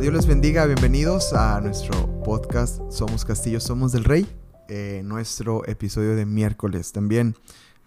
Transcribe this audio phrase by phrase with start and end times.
[0.00, 4.26] Dios les bendiga, bienvenidos a nuestro podcast Somos Castillo, Somos del Rey,
[4.68, 6.92] eh, nuestro episodio de miércoles.
[6.92, 7.34] También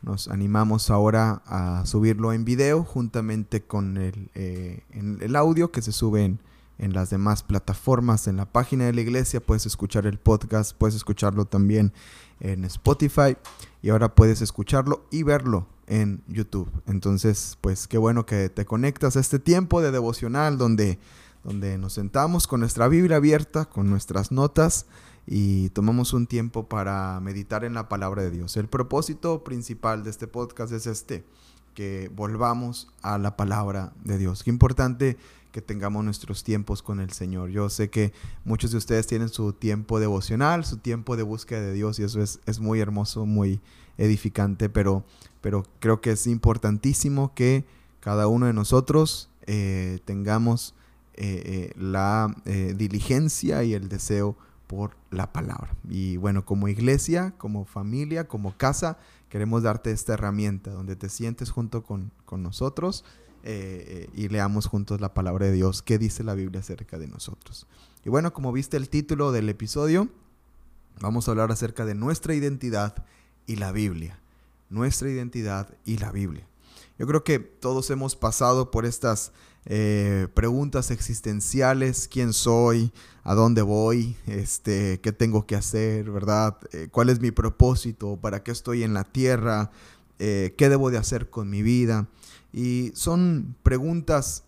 [0.01, 5.91] nos animamos ahora a subirlo en video juntamente con el, eh, el audio que se
[5.91, 6.39] sube en,
[6.79, 8.27] en, las demás plataformas.
[8.27, 11.93] En la página de la iglesia puedes escuchar el podcast, puedes escucharlo también
[12.39, 13.37] en Spotify
[13.83, 16.71] y ahora puedes escucharlo y verlo en YouTube.
[16.87, 20.97] Entonces, pues qué bueno que te conectas a este tiempo de devocional donde
[21.43, 24.85] donde nos sentamos con nuestra Biblia abierta, con nuestras notas
[25.25, 28.57] y tomamos un tiempo para meditar en la palabra de Dios.
[28.57, 31.23] El propósito principal de este podcast es este,
[31.75, 34.43] que volvamos a la palabra de Dios.
[34.43, 35.17] Qué importante
[35.51, 37.49] que tengamos nuestros tiempos con el Señor.
[37.49, 38.13] Yo sé que
[38.43, 42.21] muchos de ustedes tienen su tiempo devocional, su tiempo de búsqueda de Dios y eso
[42.21, 43.61] es, es muy hermoso, muy
[43.97, 45.03] edificante, pero,
[45.41, 47.65] pero creo que es importantísimo que
[47.99, 50.75] cada uno de nosotros eh, tengamos
[51.21, 55.75] eh, eh, la eh, diligencia y el deseo por la palabra.
[55.89, 61.49] Y bueno, como iglesia, como familia, como casa, queremos darte esta herramienta donde te sientes
[61.49, 63.03] junto con, con nosotros
[63.43, 65.81] y leamos juntos la palabra de Dios.
[65.81, 67.67] ¿Qué dice la Biblia acerca de nosotros?
[68.05, 70.07] Y bueno, como viste el título del episodio,
[71.01, 73.05] vamos a hablar acerca de nuestra identidad
[73.45, 74.19] y la Biblia.
[74.69, 76.48] Nuestra identidad y la Biblia.
[76.99, 79.31] Yo creo que todos hemos pasado por estas
[79.65, 82.91] eh, preguntas existenciales, quién soy,
[83.23, 86.57] a dónde voy, este, qué tengo que hacer, ¿verdad?
[86.73, 88.17] Eh, ¿Cuál es mi propósito?
[88.17, 89.71] ¿Para qué estoy en la tierra?
[90.19, 92.09] Eh, ¿Qué debo de hacer con mi vida?
[92.51, 94.43] Y son preguntas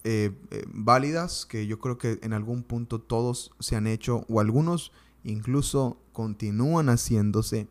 [0.73, 4.91] válidas que yo creo que en algún punto todos se han hecho o algunos
[5.23, 7.67] incluso continúan haciéndose,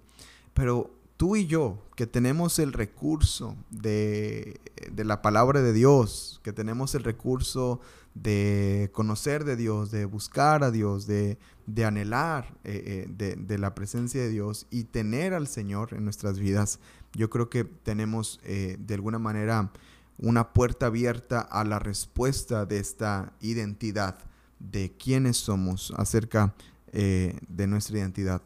[0.55, 0.91] pero
[1.21, 4.59] tú y yo, que tenemos el recurso de,
[4.97, 7.83] la palabra de Dios, que tenemos el recurso
[8.15, 11.37] de conocer de Dios, de buscar a Dios, de,
[11.85, 16.79] anhelar eh, eh, de, la presencia de Dios y tener al Señor en nuestras vidas,
[17.13, 19.73] yo creo que tenemos eh, de alguna manera
[20.17, 24.17] una puerta abierta a la respuesta de esta identidad,
[24.59, 26.55] de quiénes somos acerca
[26.93, 28.41] de nuestra identidad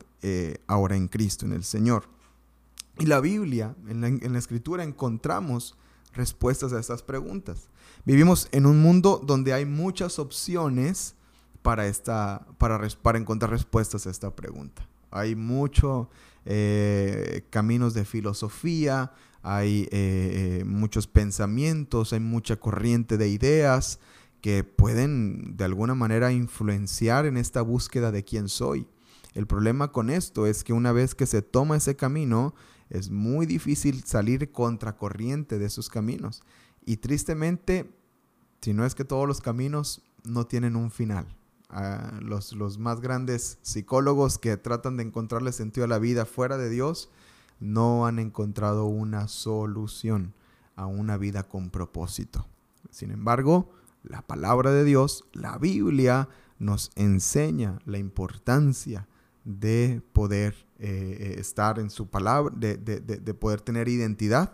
[0.67, 2.14] ahora en Cristo, en el Señor.
[2.99, 5.77] Y la Biblia, en la, escritura, encontramos
[6.13, 7.69] respuestas a estas preguntas.
[8.05, 11.17] Vivimos en un mundo donde hay muchas opciones
[11.63, 14.89] para, esta, para, para encontrar respuestas a esta pregunta.
[15.11, 16.09] Hay muchos
[16.45, 19.13] eh, caminos de filosofía,
[19.43, 23.99] hay eh, eh, muchos pensamientos, hay mucha corriente de ideas
[24.41, 28.87] que pueden de alguna manera influenciar en esta búsqueda de quién soy.
[29.35, 32.55] El problema con esto es que una vez que se toma ese camino,
[32.89, 36.43] es muy difícil salir contracorriente de esos caminos.
[36.87, 37.91] Y tristemente,
[38.61, 41.27] si no es que todos los caminos no tienen un final.
[42.21, 46.71] Los, los más grandes psicólogos que tratan de encontrarle sentido a la vida fuera de
[46.71, 47.11] Dios
[47.59, 50.35] no han encontrado una solución
[50.77, 52.47] a una vida con propósito.
[52.91, 53.73] Sin embargo,
[54.05, 56.29] la palabra de Dios, la Biblia,
[56.61, 59.09] nos enseña la importancia
[59.45, 64.53] de poder eh, estar en su palabra, de, poder tener identidad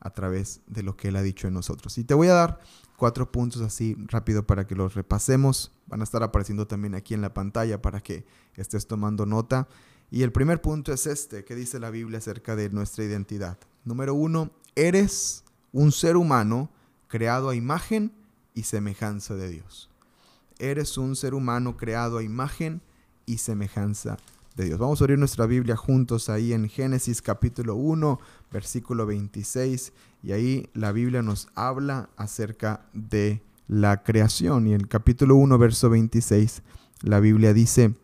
[0.00, 1.96] a través de lo que Él ha dicho en nosotros.
[1.98, 2.58] Y te voy a dar
[2.96, 5.72] cuatro puntos así rápido para que los repasemos.
[5.86, 8.24] Van a estar apareciendo también aquí en la pantalla para que
[8.56, 9.68] estés tomando nota.
[10.10, 13.58] Y el primer punto es este, que dice la Biblia acerca de nuestra identidad.
[13.84, 16.68] Número uno, eres un ser humano
[17.08, 18.12] creado a imagen
[18.54, 19.88] y semejanza de Dios.
[20.58, 22.82] Eres un ser humano creado a imagen
[23.24, 24.18] y semejanza
[24.56, 24.78] de Dios.
[24.78, 28.18] Vamos a abrir nuestra Biblia juntos ahí en Génesis capítulo 1,
[28.50, 29.92] versículo 26,
[30.22, 34.66] y ahí la Biblia nos habla acerca de la creación.
[34.66, 36.62] Y en el capítulo 1, verso 26,
[37.02, 37.94] la Biblia dice,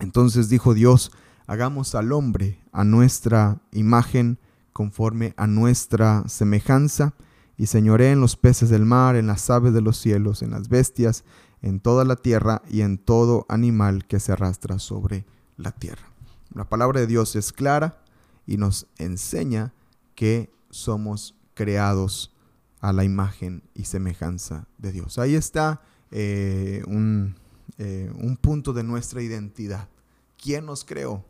[0.00, 1.12] entonces dijo Dios,
[1.46, 4.38] hagamos al hombre a nuestra imagen,
[4.72, 7.14] conforme a nuestra semejanza,
[7.56, 10.68] y señoré en los peces del mar, en las aves de los cielos, en las
[10.68, 11.24] bestias,
[11.60, 15.24] en toda la tierra y en todo animal que se arrastra sobre
[15.62, 16.06] la tierra.
[16.54, 18.02] La palabra de Dios es clara
[18.46, 19.72] y nos enseña
[20.14, 22.34] que somos creados
[22.80, 25.18] a la imagen y semejanza de Dios.
[25.18, 27.36] Ahí está eh, un,
[27.78, 29.88] eh, un, punto de nuestra identidad.
[30.36, 31.24] ¿Quién nos creó?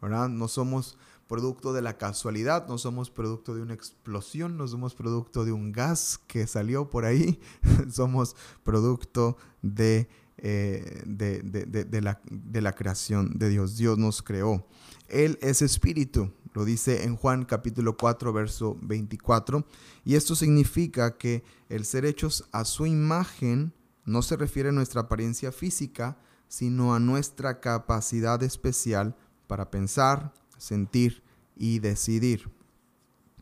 [0.00, 0.28] ¿verdad?
[0.28, 5.44] No somos producto de la casualidad, no somos producto de una explosión, no somos producto
[5.44, 7.40] de un gas que salió por ahí,
[7.90, 13.76] somos producto de, eh, de, la, de la creación de Dios.
[13.76, 14.66] Dios nos creó.
[15.08, 19.66] Él es espíritu, lo dice en Juan capítulo 4, verso 24,
[20.04, 23.72] y esto significa que el ser hechos a su imagen
[24.04, 26.16] no se refiere a nuestra apariencia física,
[26.48, 29.16] sino a nuestra capacidad especial
[29.46, 31.22] para pensar, sentir
[31.56, 32.50] y decidir.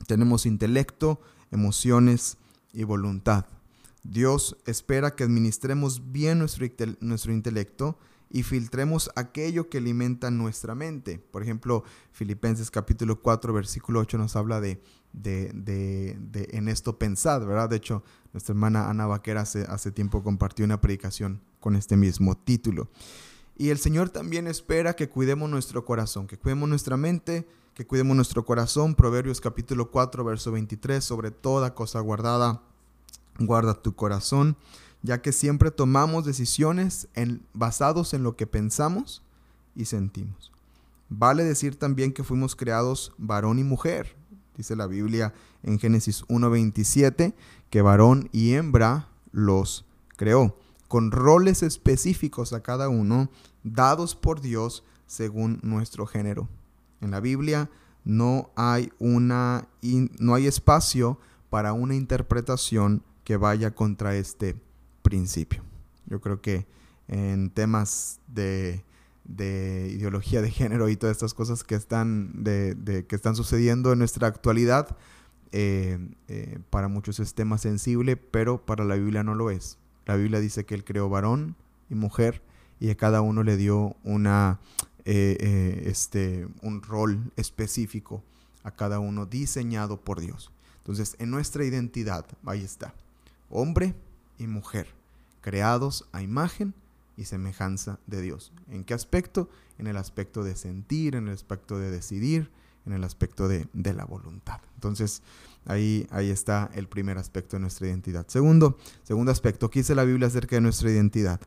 [0.06, 2.38] Tenemos intelecto, emociones
[2.72, 3.46] y voluntad.
[4.02, 6.66] Dios espera que administremos bien nuestro,
[7.00, 7.98] nuestro intelecto
[8.30, 11.18] y filtremos aquello que alimenta nuestra mente.
[11.18, 14.82] Por ejemplo, Filipenses capítulo 4, versículo 8 nos habla de,
[15.12, 17.68] de, en esto pensad, ¿verdad?
[17.68, 18.02] De hecho,
[18.32, 22.88] nuestra hermana Ana Vaquera hace, hace tiempo compartió una predicación con este mismo título.
[23.56, 28.16] Y el Señor también espera que cuidemos nuestro corazón, que cuidemos nuestra mente, que cuidemos
[28.16, 28.94] nuestro corazón.
[28.94, 32.62] Proverbios capítulo 4, verso 23, sobre toda cosa guardada,
[33.38, 34.56] guarda tu corazón
[35.02, 37.08] ya que siempre tomamos decisiones
[37.52, 39.22] basados en lo que pensamos
[39.74, 40.52] y sentimos.
[41.08, 44.16] Vale decir también que fuimos creados varón y mujer.
[44.56, 47.34] Dice la Biblia en Génesis 1.27
[47.68, 49.84] que varón y hembra los
[50.16, 50.56] creó,
[50.88, 53.30] con roles específicos a cada uno,
[53.64, 56.48] dados por Dios según nuestro género.
[57.00, 57.70] En la Biblia
[58.04, 59.68] no hay, una,
[60.18, 61.18] no hay espacio
[61.50, 64.56] para una interpretación que vaya contra este
[65.02, 65.62] principio.
[66.06, 66.66] Yo creo que
[67.08, 68.84] en temas de,
[69.28, 74.26] ideología de género y todas estas cosas que están, de, que están sucediendo en nuestra
[74.26, 74.96] actualidad,
[75.52, 75.98] eh,
[76.28, 79.78] eh, para muchos es tema sensible, pero para la Biblia no lo es.
[80.06, 81.56] La Biblia dice que Él creó varón
[81.90, 82.42] y mujer
[82.80, 84.58] y a cada uno le dio una,
[85.04, 88.24] eh, este, un rol específico
[88.64, 90.50] a cada uno diseñado por Dios.
[90.78, 92.94] Entonces, en nuestra identidad, ahí está,
[93.52, 93.94] hombre
[94.38, 94.88] y mujer,
[95.40, 96.74] creados a imagen
[97.16, 98.52] y semejanza de Dios.
[98.70, 99.48] ¿En qué aspecto?
[99.78, 102.50] En el aspecto de sentir, en el aspecto de decidir,
[102.86, 104.60] en el aspecto de, la voluntad.
[104.74, 105.22] Entonces,
[105.66, 108.26] ahí, ahí está el primer aspecto de nuestra identidad.
[108.28, 111.40] Segundo, segundo aspecto, ¿qué dice la Biblia acerca de nuestra identidad?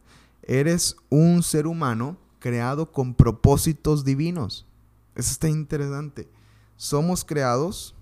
[0.43, 4.65] Eres un ser humano creado con propósitos divinos.
[5.15, 6.29] Eso está interesante.
[6.77, 7.95] Somos creados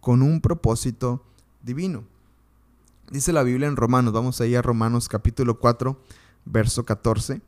[0.00, 1.22] con un propósito
[1.62, 2.04] divino.
[3.10, 5.96] Dice la Biblia en Romanos, vamos ahí a Romanos capítulo 4,
[6.44, 7.40] verso 14,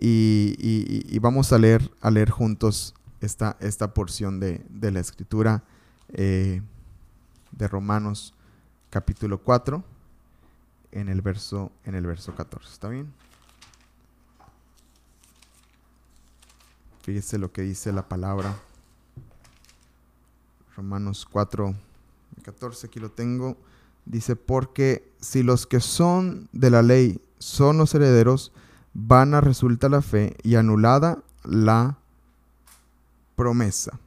[0.00, 1.92] y, vamos a leer,
[2.30, 5.62] juntos esta, esta porción de, la escritura
[6.08, 6.62] eh,
[7.52, 8.34] de Romanos
[8.90, 9.84] capítulo 4
[10.90, 12.68] en el verso, en el verso 14.
[12.68, 13.12] ¿Está bien?
[17.02, 18.56] Fíjese lo que dice la palabra.
[20.76, 21.72] Romanos 4,
[22.42, 23.56] 14, aquí lo tengo.
[24.04, 28.52] Dice, porque si los que son de la ley son los herederos,
[28.94, 31.98] van a resultar la fe y anulada la
[33.36, 33.98] promesa.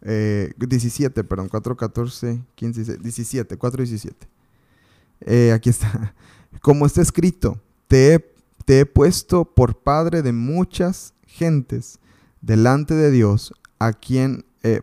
[0.00, 5.52] 17, eh, perdón, 4, 14, 15, 17, 4, 17.
[5.52, 6.14] aquí está.
[6.60, 8.34] Como está escrito, te he,
[8.64, 11.98] te he puesto por padre de muchas gentes
[12.40, 14.82] delante de Dios, a quien, eh,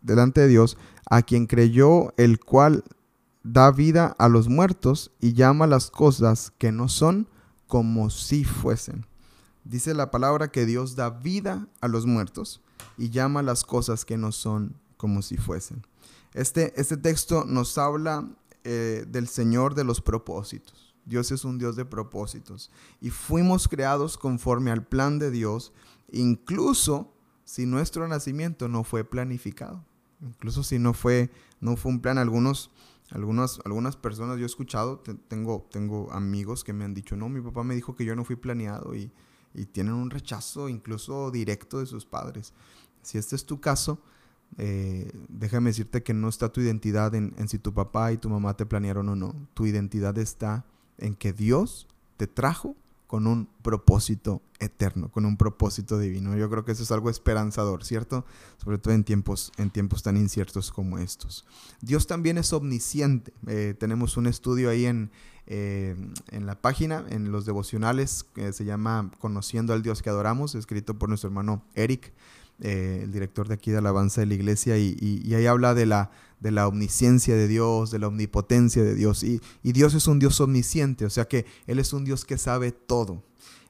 [0.00, 0.76] delante de Dios,
[1.08, 2.84] a quien creyó, el cual
[3.42, 7.28] da vida a los muertos y llama las cosas que no son
[7.66, 9.06] como si fuesen.
[9.64, 12.60] Dice la palabra que Dios da vida a los muertos
[12.98, 15.86] y llama las cosas que no son como si fuesen.
[16.34, 18.28] Este, este texto nos habla
[18.64, 20.94] eh, del Señor de los propósitos.
[21.04, 22.70] Dios es un Dios de propósitos
[23.00, 25.72] y fuimos creados conforme al plan de Dios,
[26.12, 27.12] incluso
[27.44, 29.84] si nuestro nacimiento no fue planificado,
[30.20, 31.30] incluso si no fue,
[31.60, 32.18] no fue un plan.
[32.18, 32.70] Algunos
[33.10, 37.40] algunas, algunas personas yo he escuchado, tengo, tengo amigos que me han dicho, no, mi
[37.40, 39.12] papá me dijo que yo no fui planeado y,
[39.72, 42.54] tienen un rechazo incluso directo de sus padres.
[43.02, 44.00] Si este es tu caso,
[44.58, 48.30] eh, déjame decirte que no está tu identidad en, en si tu papá y tu
[48.30, 49.34] mamá te planearon o no.
[49.54, 50.66] Tu identidad está
[50.98, 52.76] en que Dios te trajo
[53.10, 56.36] con un propósito eterno, con un propósito divino.
[56.36, 58.24] Yo creo que eso es algo esperanzador, ¿cierto?
[58.62, 61.44] Sobre todo en tiempos, en tiempos tan inciertos como estos.
[61.80, 63.32] Dios también es omnisciente.
[63.48, 65.10] Eh, tenemos un estudio ahí en,
[65.48, 65.96] eh,
[66.28, 70.96] en la página, en los devocionales, que se llama Conociendo al Dios que adoramos, escrito
[70.96, 72.12] por nuestro hermano Eric.
[72.62, 76.10] Eh, el director de aquí de Alabanza de la Iglesia, y, ahí habla de la,
[76.40, 79.22] de la omnisciencia de Dios, de la omnipotencia de Dios.
[79.22, 82.72] Y, Dios es un Dios omnisciente, o sea que Él es un Dios que sabe
[82.72, 83.22] todo.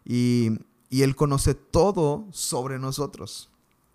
[0.05, 3.50] Y, y Él conoce todo sobre nosotros.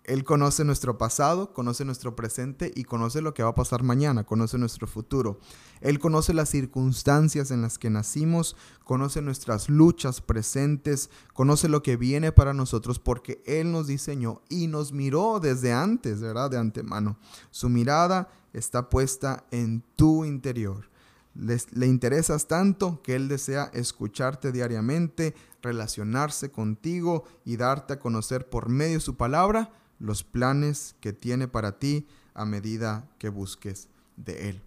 [0.06, 4.22] Él conoce nuestro pasado, conoce nuestro presente y conoce lo que va a pasar mañana,
[4.22, 5.40] conoce nuestro futuro.
[5.80, 11.96] Él conoce las circunstancias en las que nacimos, conoce nuestras luchas presentes, conoce lo que
[11.96, 16.52] viene para nosotros porque Él nos diseñó y nos miró desde antes, ¿verdad?
[16.52, 17.18] De antemano.
[17.50, 20.88] Su mirada está puesta en tu interior.
[21.34, 28.68] le interesas tanto que Él desea escucharte diariamente, relacionarse contigo y darte a conocer por
[28.68, 34.50] medio de su palabra los planes que tiene para ti a medida que busques de
[34.50, 34.62] Él.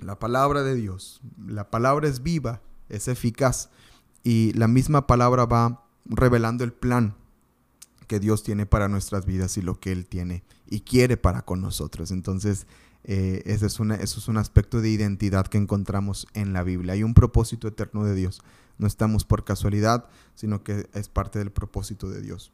[0.00, 3.70] La palabra de Dios, la palabra es viva, es eficaz
[4.22, 7.14] y la misma palabra va revelando el plan
[8.06, 11.60] que Dios tiene para nuestras vidas y lo que Él tiene y quiere para con
[11.60, 12.10] nosotros.
[12.10, 12.66] Entonces,
[13.04, 16.94] eh, ese es eso es un aspecto de identidad que encontramos en la Biblia.
[16.94, 18.42] Hay un propósito eterno de Dios.
[18.78, 22.52] No estamos por casualidad, sino que es parte del propósito de Dios.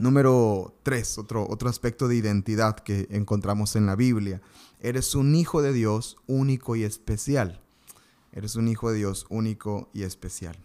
[0.00, 4.40] Número tres, otro, otro aspecto de identidad que encontramos en la Biblia.
[4.80, 7.60] Eres un hijo de Dios único y especial.
[8.32, 10.56] Eres un hijo de Dios único y especial.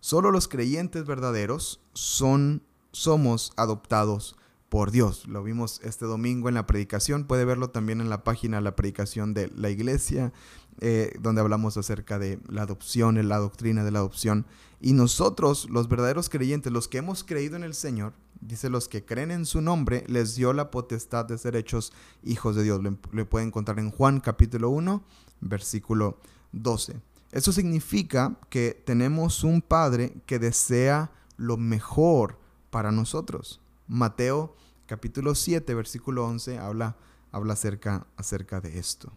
[0.00, 4.36] Solo los creyentes verdaderos son, somos adoptados
[4.68, 5.26] por Dios.
[5.26, 9.32] Lo vimos este domingo en la predicación, puede verlo también en la página La Predicación
[9.32, 10.32] de la Iglesia,
[10.80, 14.44] eh, donde hablamos acerca de la adopción, la doctrina de la adopción.
[14.80, 19.04] Y nosotros, los verdaderos creyentes, los que hemos creído en el Señor, dice los que
[19.04, 22.80] creen en su nombre, les dio la potestad de ser hechos hijos de Dios.
[23.12, 25.02] Le pueden encontrar en Juan capítulo 1,
[25.40, 26.18] versículo
[26.52, 27.00] 12.
[27.30, 32.38] Eso significa que tenemos un Padre que desea lo mejor
[32.70, 33.60] para nosotros.
[33.86, 34.54] Mateo
[34.86, 36.96] capítulo 7, versículo 11 habla,
[37.30, 39.12] habla acerca, acerca de esto.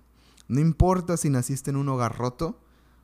[0.48, 2.60] No importa si naciste en un hogar roto,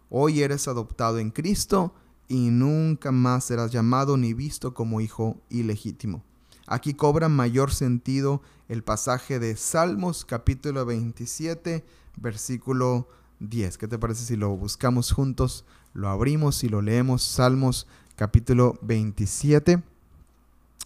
[0.10, 1.96] hoy eres adoptado en Cristo
[2.32, 6.24] y nunca más serás llamado ni visto como hijo ilegítimo.
[6.66, 11.84] Aquí cobra mayor sentido el pasaje de Salmos capítulo 27,
[12.16, 13.10] versículo
[13.42, 13.78] 10.
[13.78, 15.66] ¿Qué te parece si lo buscamos juntos?
[15.94, 17.22] Lo abrimos y lo leemos.
[17.22, 17.86] Salmos
[18.16, 19.84] capítulo 27,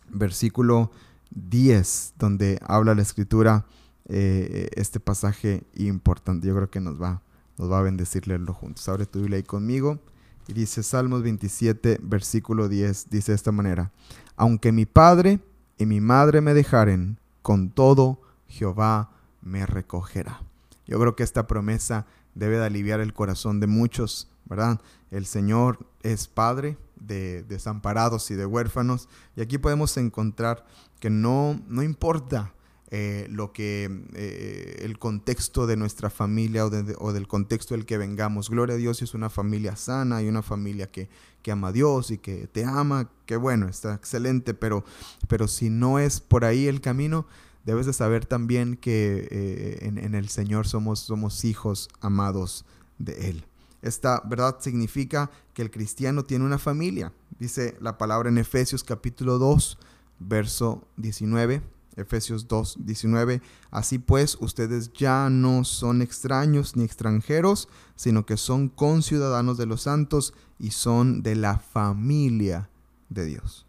[0.09, 0.89] versículo
[1.29, 3.67] 10, donde habla la escritura
[4.09, 6.47] eh, este pasaje importante.
[6.47, 7.21] Yo creo que nos va,
[7.59, 8.89] nos va a bendecir leerlo juntos.
[8.89, 9.99] Abre tu Biblia ahí conmigo.
[10.47, 13.91] Y dice Salmos 27, versículo 10, dice de esta manera,
[14.35, 15.39] aunque mi padre
[15.77, 19.11] y mi madre me dejaren, con todo Jehová
[19.41, 20.41] me recogerá.
[20.87, 24.79] Yo creo que esta promesa debe de aliviar el corazón de muchos, ¿verdad?
[25.09, 29.09] El Señor es Padre de desamparados y de huérfanos.
[29.35, 30.65] Y aquí podemos encontrar
[30.99, 32.53] que no, no importa
[32.91, 36.69] eh, lo que eh, el contexto de nuestra familia o,
[37.13, 38.51] del contexto del que vengamos.
[38.51, 41.09] Gloria a Dios, es una familia sana y una familia que,
[41.41, 44.85] que, ama a Dios y que te ama, que bueno, está excelente, pero,
[45.27, 47.25] pero si no es por ahí el camino,
[47.65, 52.65] debes de saber también que eh, en, en, el Señor somos, somos hijos amados
[52.99, 53.45] de Él.
[53.81, 57.13] Esta verdad significa que el cristiano tiene una familia.
[57.39, 59.79] Dice la palabra en Efesios capítulo 2,
[60.19, 63.41] verso 19 Efesios 2, 19.
[63.71, 69.83] Así pues, ustedes ya no son extraños ni extranjeros, sino que son conciudadanos de los
[69.83, 72.69] santos y son de la familia
[73.09, 73.65] de Dios.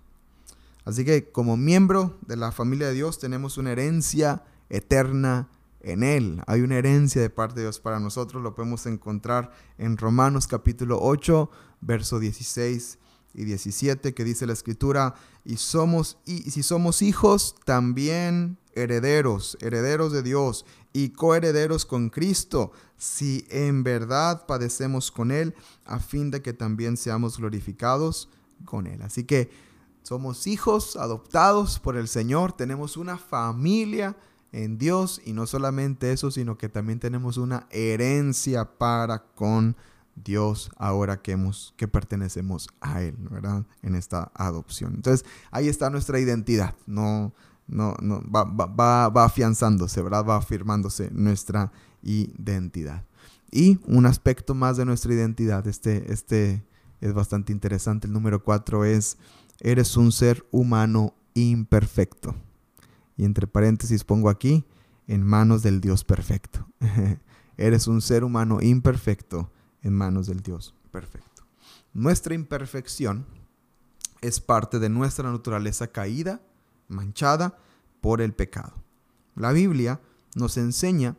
[0.85, 5.49] Así que como miembro de la familia de Dios tenemos una herencia eterna
[5.81, 6.43] en Él.
[6.47, 8.43] Hay una herencia de parte de Dios para nosotros.
[8.43, 12.99] Lo podemos encontrar en Romanos capítulo 8, verso 16
[13.37, 15.15] y 17 que dice la escritura,
[15.45, 22.73] y somos y si somos hijos también herederos, herederos de Dios y coherederos con Cristo,
[22.97, 28.31] si en verdad padecemos con él, a fin de que también seamos glorificados
[28.65, 29.03] con él.
[29.03, 29.51] Así que
[30.03, 34.17] somos hijos adoptados por el Señor, tenemos una familia
[34.53, 39.77] en Dios y no solamente eso, sino que también tenemos una herencia para con
[40.17, 43.65] Dios ahora que, hemos, que pertenecemos a Él, ¿verdad?
[43.83, 44.95] En esta adopción.
[44.95, 47.33] Entonces, ahí está nuestra identidad, no,
[47.67, 50.25] no, no, va, va, va afianzándose, ¿verdad?
[50.25, 51.71] Va afirmándose nuestra
[52.03, 53.05] identidad.
[53.51, 56.65] Y un aspecto más de nuestra identidad, este, este
[57.01, 59.19] es bastante interesante, el número cuatro es,
[59.61, 62.35] eres un ser humano imperfecto.
[63.17, 64.65] Y entre paréntesis pongo aquí,
[65.07, 66.67] en manos del Dios perfecto.
[67.57, 69.51] eres un ser humano imperfecto
[69.87, 71.45] en manos del Dios perfecto.
[71.95, 73.25] Nuestra imperfección
[74.21, 76.41] es parte de nuestra naturaleza caída,
[76.89, 77.59] manchada
[78.01, 78.73] por el pecado.
[79.35, 80.01] La Biblia
[80.35, 81.17] nos enseña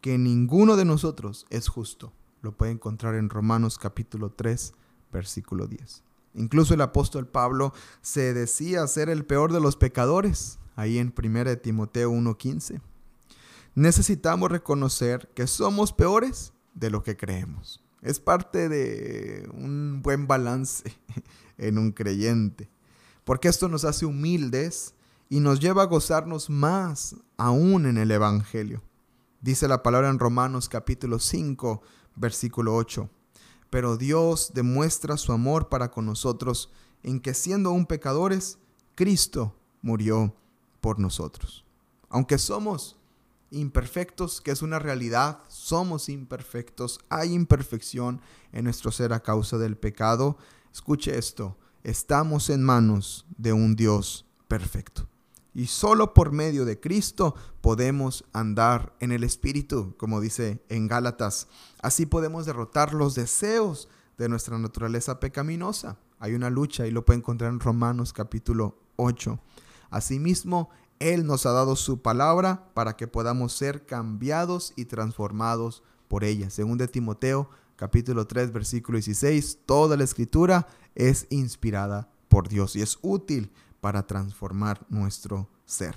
[0.00, 2.12] que ninguno de nosotros es justo.
[2.42, 4.74] Lo puede encontrar en Romanos capítulo 3,
[5.12, 6.02] versículo 10.
[6.34, 11.56] Incluso el apóstol Pablo se decía ser el peor de los pecadores, ahí en 1
[11.56, 12.80] Timoteo 1:15.
[13.74, 17.83] Necesitamos reconocer que somos peores de lo que creemos.
[18.04, 20.94] Es parte de un buen balance
[21.56, 22.68] en un creyente.
[23.24, 24.94] Porque esto nos hace humildes
[25.30, 28.82] y nos lleva a gozarnos más aún en el Evangelio.
[29.40, 31.80] Dice la palabra en Romanos capítulo 5,
[32.14, 33.08] versículo 8.
[33.70, 36.70] Pero Dios demuestra su amor para con nosotros
[37.02, 38.58] en que siendo aún pecadores,
[38.94, 40.36] Cristo murió
[40.82, 41.64] por nosotros.
[42.10, 42.98] Aunque somos
[43.50, 48.20] imperfectos, que es una realidad, somos imperfectos, hay imperfección
[48.52, 50.38] en nuestro ser a causa del pecado.
[50.72, 55.08] Escuche esto, estamos en manos de un Dios perfecto.
[55.54, 61.46] Y solo por medio de Cristo podemos andar en el Espíritu, como dice en Gálatas.
[61.80, 65.96] Así podemos derrotar los deseos de nuestra naturaleza pecaminosa.
[66.18, 69.38] Hay una lucha y lo puede encontrar en Romanos capítulo 8.
[69.90, 76.24] Asimismo, Él nos ha dado su palabra para que podamos ser cambiados y transformados por
[76.24, 76.50] ella.
[76.50, 82.82] Según de Timoteo capítulo 3 versículo 16, toda la escritura es inspirada por Dios y
[82.82, 85.96] es útil para transformar nuestro ser.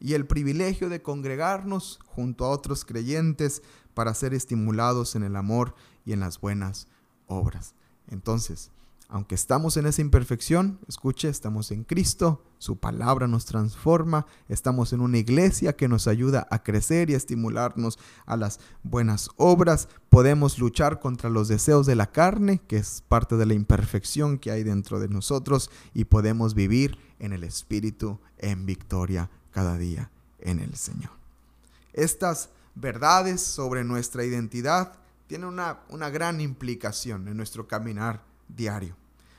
[0.00, 3.62] Y el privilegio de congregarnos junto a otros creyentes
[3.94, 5.74] para ser estimulados en el amor
[6.04, 6.86] y en las buenas
[7.26, 7.74] obras.
[8.08, 8.70] Entonces,
[9.10, 15.00] aunque estamos en esa imperfección, escuche, estamos en Cristo, su palabra nos transforma, estamos en
[15.00, 20.58] una iglesia que nos ayuda a crecer y a estimularnos a las buenas obras, podemos
[20.58, 24.62] luchar contra los deseos de la carne, que es parte de la imperfección que hay
[24.62, 30.74] dentro de nosotros, y podemos vivir en el Espíritu en victoria cada día en el
[30.74, 31.12] Señor.
[31.94, 34.92] Estas verdades sobre nuestra identidad
[35.28, 38.96] tienen una, una gran implicación en nuestro caminar diario.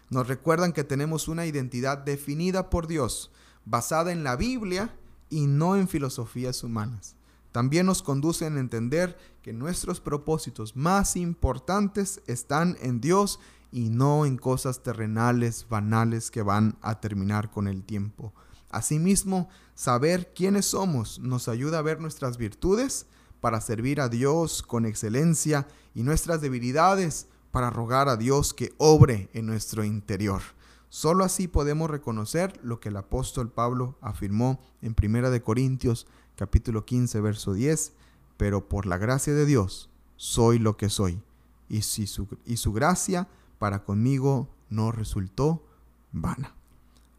[0.10, 3.32] Nos recuerdan que tenemos una identidad definida por Dios,
[3.66, 4.96] basada en la Biblia
[5.30, 7.16] y no en filosofías humanas.
[7.52, 13.40] También nos conducen a entender que nuestros propósitos más importantes están en Dios
[13.72, 18.34] y no en cosas terrenales, banales que van a terminar con el tiempo.
[18.70, 23.08] Asimismo, saber quiénes somos nos ayuda a ver nuestras virtudes
[23.42, 29.30] para servir a Dios con excelencia y nuestras debilidades para rogar a Dios que obre
[29.34, 30.42] en nuestro interior.
[30.90, 36.86] Solo así podemos reconocer lo que el apóstol Pablo afirmó en 1 de Corintios capítulo
[36.86, 37.94] 15 verso 10,
[38.38, 41.22] pero por la gracia de Dios soy lo que soy,
[41.68, 43.28] y, si su, y su gracia
[43.60, 45.64] para conmigo no resultó
[46.12, 46.56] vana.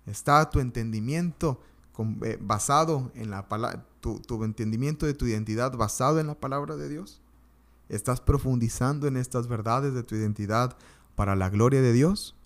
[0.06, 1.60] ¿Está tu entendimiento
[2.24, 6.88] eh, basado en la palabra, tu entendimiento de tu identidad basado en la palabra de
[6.88, 7.19] Dios?
[7.90, 10.76] ¿Estás profundizando en estas verdades de tu identidad
[11.16, 12.36] para la gloria de Dios?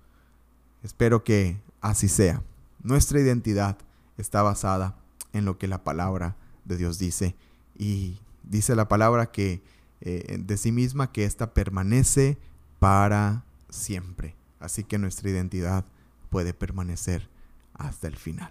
[0.83, 2.42] Espero que así sea.
[2.83, 3.76] Nuestra identidad
[4.16, 4.96] está basada
[5.35, 7.37] en lo que la palabra de Dios dice.
[7.76, 9.62] Y dice la palabra que
[10.00, 12.38] eh, de sí misma que ésta permanece
[12.78, 14.37] para siempre.
[14.61, 15.85] Así que nuestra identidad
[16.30, 17.28] puede permanecer
[17.74, 18.50] hasta el final.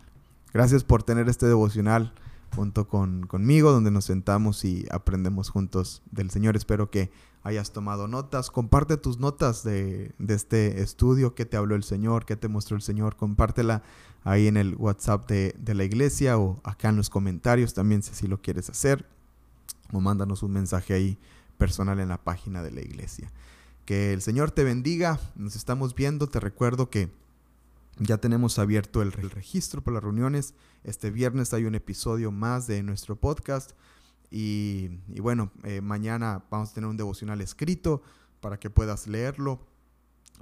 [0.53, 2.13] Gracias por tener este devocional
[2.55, 6.55] junto con, conmigo, donde nos sentamos y aprendemos juntos del Señor.
[6.55, 7.11] Espero que
[7.43, 8.49] hayas tomado notas.
[8.49, 12.81] Comparte tus notas de, este estudio, qué te habló el Señor, qué te mostró el
[12.81, 13.15] Señor.
[13.15, 13.83] Compártela
[14.23, 18.11] ahí en el WhatsApp de, de la iglesia o acá en los comentarios también si
[18.11, 19.05] así lo quieres hacer.
[19.91, 21.17] O mándanos un mensaje ahí
[21.57, 23.31] personal en la página de la iglesia.
[23.85, 25.19] Que el Señor te bendiga.
[25.35, 26.27] Nos estamos viendo.
[26.27, 27.11] Te recuerdo que
[27.99, 30.53] ya tenemos abierto el, registro para las reuniones.
[30.83, 33.71] Este viernes hay un episodio más de nuestro podcast.
[34.31, 38.01] Y, bueno, eh, mañana vamos a tener un devocional escrito
[38.39, 39.59] para que puedas leerlo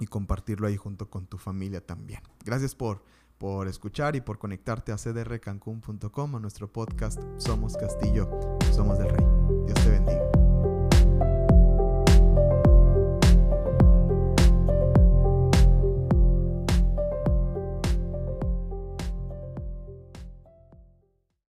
[0.00, 2.20] y compartirlo ahí junto con tu familia también.
[2.44, 3.04] Gracias por,
[3.36, 8.30] por escuchar y por conectarte a cdrcancun.com, a nuestro podcast Somos Castillo,
[8.72, 9.26] Somos del Rey.
[9.66, 10.31] Dios te bendiga.